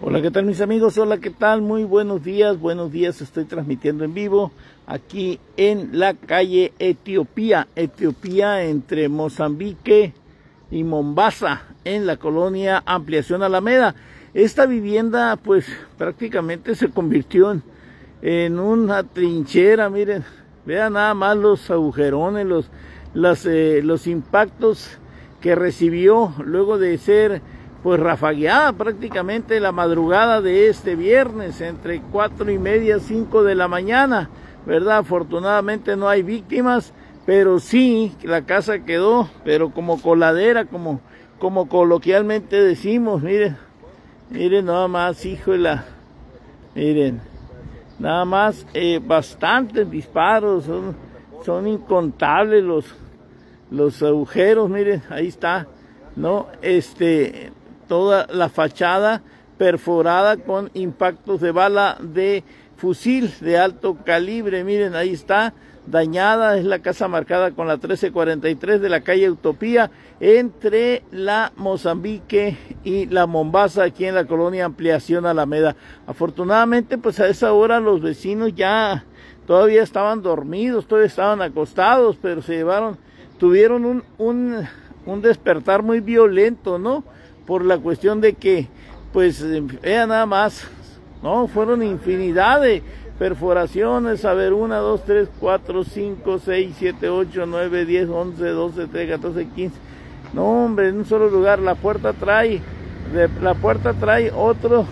[0.00, 0.96] Hola, ¿qué tal mis amigos?
[0.98, 1.62] Hola, ¿qué tal?
[1.62, 3.20] Muy buenos días, buenos días.
[3.20, 4.52] Estoy transmitiendo en vivo
[4.86, 10.12] aquí en la calle Etiopía, Etiopía entre Mozambique
[10.70, 13.96] y Mombasa, en la colonia Ampliación Alameda.
[14.34, 15.66] Esta vivienda pues
[15.98, 17.62] prácticamente se convirtió en,
[18.22, 20.24] en una trinchera, miren,
[20.66, 22.70] vean nada más los agujerones, los,
[23.14, 24.98] las, eh, los impactos
[25.40, 27.40] que recibió luego de ser
[27.82, 33.68] pues rafagueada prácticamente la madrugada de este viernes entre cuatro y media, cinco de la
[33.68, 34.28] mañana,
[34.66, 34.98] ¿verdad?
[34.98, 36.92] Afortunadamente no hay víctimas,
[37.26, 41.00] pero sí la casa quedó, pero como coladera, como,
[41.38, 43.56] como coloquialmente decimos, miren,
[44.30, 45.84] miren nada más, hijo de la,
[46.74, 47.20] miren,
[47.98, 50.96] nada más eh, bastantes disparos, son,
[51.44, 52.84] son incontables los,
[53.70, 55.66] los agujeros, miren, ahí está,
[56.14, 56.46] ¿no?
[56.62, 57.52] Este,
[57.88, 59.22] toda la fachada
[59.58, 62.44] perforada con impactos de bala de
[62.76, 64.64] fusil de alto calibre.
[64.64, 65.54] Miren, ahí está
[65.86, 72.56] dañada, es la casa marcada con la 1343 de la calle Utopía entre la Mozambique
[72.84, 75.76] y la Mombasa aquí en la colonia Ampliación Alameda.
[76.06, 79.04] Afortunadamente, pues a esa hora los vecinos ya
[79.46, 82.98] todavía estaban dormidos, todavía estaban acostados, pero se llevaron,
[83.38, 84.66] tuvieron un, un,
[85.04, 87.04] un despertar muy violento, ¿no?
[87.46, 88.66] por la cuestión de que,
[89.12, 89.44] pues,
[89.80, 90.68] vean nada más,
[91.22, 91.46] ¿no?
[91.46, 92.60] Fueron infinidad
[93.18, 98.86] perforaciones, a ver, 1, 2, 3, 4, 5, 6, 7, 8, 9, 10, 11, 12,
[98.86, 99.78] 13, 14, 15.
[100.34, 102.60] No, hombre, en un solo lugar, la puerta trae,
[103.12, 104.86] de, la puerta trae otro,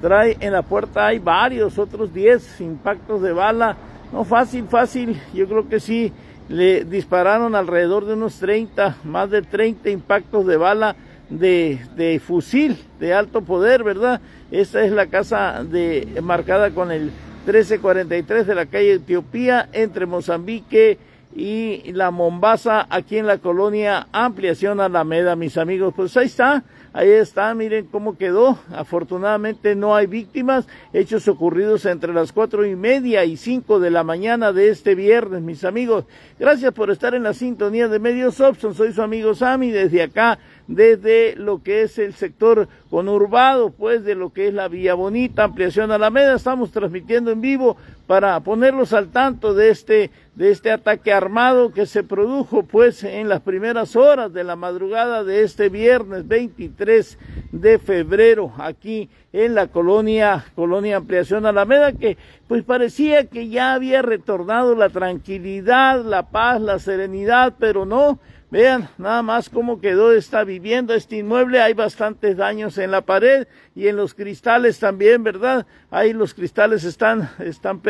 [0.00, 3.76] trae, en la puerta hay varios, otros 10 impactos de bala.
[4.12, 6.12] No, fácil, fácil, yo creo que sí,
[6.48, 10.96] le dispararon alrededor de unos 30, más de 30 impactos de bala
[11.38, 14.20] de, fusil de alto poder, ¿verdad?
[14.50, 17.10] Esta es la casa de, marcada con el
[17.46, 20.98] 1343 de la calle Etiopía entre Mozambique
[21.34, 25.94] y la Mombasa aquí en la colonia Ampliación Alameda, mis amigos.
[25.96, 26.62] Pues ahí está,
[26.92, 28.58] ahí está, miren cómo quedó.
[28.70, 34.04] Afortunadamente no hay víctimas, hechos ocurridos entre las cuatro y media y cinco de la
[34.04, 36.04] mañana de este viernes, mis amigos.
[36.38, 38.74] Gracias por estar en la sintonía de Medios Opson.
[38.74, 44.14] Soy su amigo Sammy desde acá desde lo que es el sector conurbado, pues de
[44.14, 46.36] lo que es la Villa Bonita, ampliación Alameda.
[46.36, 47.76] Estamos transmitiendo en vivo
[48.12, 53.30] para ponerlos al tanto de este, de este ataque armado que se produjo pues en
[53.30, 57.18] las primeras horas de la madrugada de este viernes 23
[57.52, 62.18] de febrero aquí en la colonia, colonia Ampliación Alameda, que
[62.48, 68.18] pues parecía que ya había retornado la tranquilidad, la paz, la serenidad, pero no,
[68.52, 71.62] Vean nada más cómo quedó esta vivienda, este inmueble.
[71.62, 75.66] Hay bastantes daños en la pared y en los cristales también, ¿verdad?
[75.90, 77.80] Ahí los cristales están, están.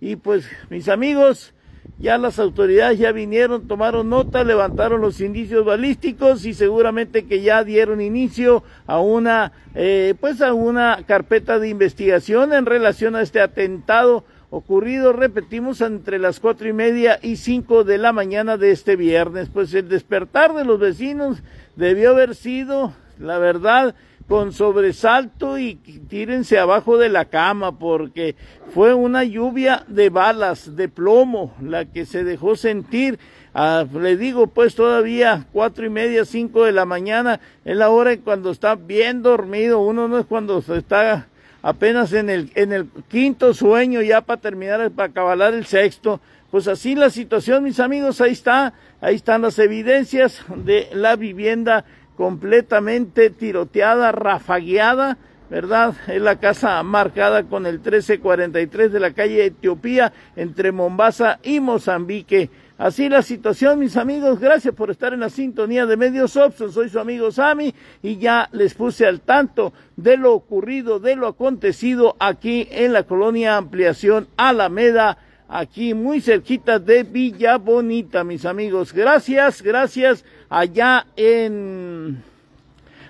[0.00, 1.54] Y pues, mis amigos,
[1.98, 7.64] ya las autoridades ya vinieron, tomaron nota, levantaron los indicios balísticos y seguramente que ya
[7.64, 13.40] dieron inicio a una, eh, pues a una carpeta de investigación en relación a este
[13.40, 18.96] atentado ocurrido, repetimos, entre las cuatro y media y cinco de la mañana de este
[18.96, 19.48] viernes.
[19.52, 21.42] Pues el despertar de los vecinos
[21.76, 23.94] debió haber sido, la verdad,
[24.28, 28.34] con sobresalto y tírense abajo de la cama porque
[28.74, 33.18] fue una lluvia de balas, de plomo, la que se dejó sentir.
[33.54, 38.16] Ah, le digo, pues todavía cuatro y media, cinco de la mañana, es la hora
[38.18, 41.28] cuando está bien dormido, uno no es cuando se está
[41.62, 46.20] apenas en el, en el quinto sueño ya para terminar, para acabar el sexto.
[46.50, 51.84] Pues así la situación, mis amigos, ahí está, ahí están las evidencias de la vivienda
[52.16, 55.18] completamente tiroteada, rafagueada,
[55.48, 55.94] ¿verdad?
[56.08, 62.50] Es la casa marcada con el 1343 de la calle Etiopía entre Mombasa y Mozambique.
[62.78, 64.38] Así la situación, mis amigos.
[64.38, 66.72] Gracias por estar en la sintonía de Medios Opson.
[66.72, 71.26] Soy su amigo Sami y ya les puse al tanto de lo ocurrido, de lo
[71.26, 75.16] acontecido aquí en la colonia Ampliación Alameda,
[75.48, 78.92] aquí muy cerquita de Villa Bonita, mis amigos.
[78.92, 82.22] Gracias, gracias allá en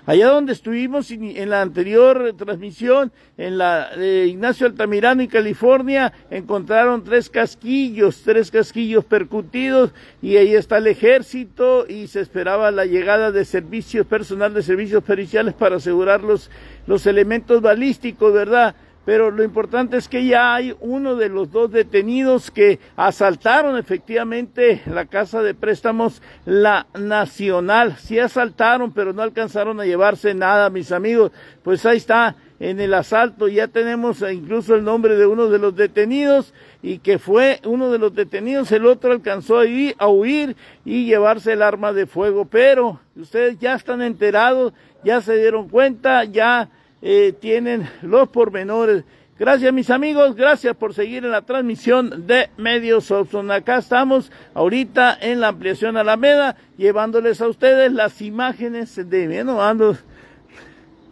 [0.07, 7.03] Allá donde estuvimos en la anterior transmisión, en la de Ignacio Altamirano y California, encontraron
[7.03, 9.91] tres casquillos, tres casquillos percutidos
[10.21, 15.03] y ahí está el ejército y se esperaba la llegada de servicios, personal de servicios
[15.03, 16.49] periciales para asegurar los,
[16.85, 18.75] los elementos balísticos, ¿verdad?
[19.07, 24.81] Pero lo importante es que ya hay uno de los dos detenidos que asaltaron efectivamente
[24.85, 27.95] la casa de préstamos, la Nacional.
[27.99, 31.31] Sí asaltaron, pero no alcanzaron a llevarse nada, mis amigos.
[31.63, 33.47] Pues ahí está en el asalto.
[33.47, 36.53] Ya tenemos incluso el nombre de uno de los detenidos
[36.83, 39.63] y que fue uno de los detenidos, el otro alcanzó a,
[39.99, 42.43] a huir y llevarse el arma de fuego.
[42.43, 44.73] Pero ustedes ya están enterados,
[45.05, 46.67] ya se dieron cuenta, ya
[47.01, 49.03] eh, tienen los pormenores.
[49.39, 53.51] Gracias mis amigos, gracias por seguir en la transmisión de Medios Opson.
[53.51, 59.95] Acá estamos ahorita en la ampliación Alameda, llevándoles a ustedes las imágenes de, bueno,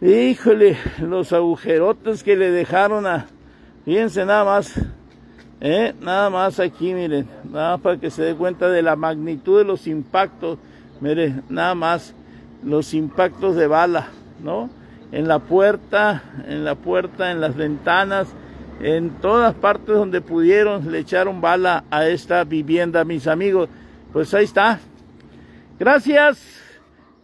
[0.00, 3.28] híjole, los agujerotes que le dejaron a,
[3.84, 4.74] fíjense nada más,
[5.60, 9.58] eh, nada más aquí, miren, nada más para que se dé cuenta de la magnitud
[9.58, 10.58] de los impactos,
[11.00, 12.12] miren, nada más
[12.64, 14.08] los impactos de bala,
[14.42, 14.68] ¿no?
[15.12, 18.28] En la puerta, en la puerta, en las ventanas,
[18.80, 23.68] en todas partes donde pudieron le echaron bala a esta vivienda, mis amigos.
[24.12, 24.80] Pues ahí está.
[25.78, 26.38] Gracias,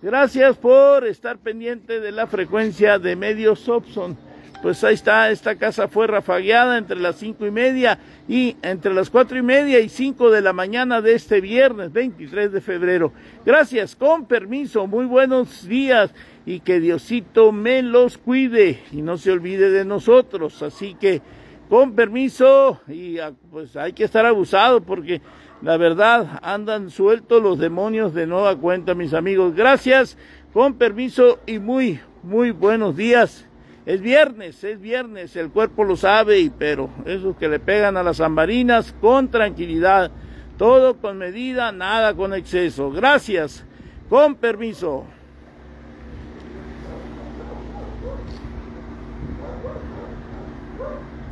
[0.00, 4.16] gracias por estar pendiente de la frecuencia de medios Opson.
[4.62, 7.98] Pues ahí está, esta casa fue rafagueada entre las cinco y media
[8.28, 12.52] y entre las cuatro y media y cinco de la mañana de este viernes 23
[12.52, 13.12] de febrero.
[13.44, 16.14] Gracias, con permiso, muy buenos días
[16.46, 20.62] y que Diosito me los cuide y no se olvide de nosotros.
[20.62, 21.20] Así que
[21.68, 25.20] con permiso y ah, pues hay que estar abusado porque
[25.60, 29.56] la verdad andan sueltos los demonios de nueva cuenta, mis amigos.
[29.56, 30.16] Gracias,
[30.52, 33.48] con permiso y muy, muy buenos días.
[33.84, 38.20] Es viernes, es viernes, el cuerpo lo sabe, pero esos que le pegan a las
[38.20, 40.12] ambarinas con tranquilidad,
[40.56, 42.92] todo con medida, nada con exceso.
[42.92, 43.64] Gracias,
[44.08, 45.04] con permiso.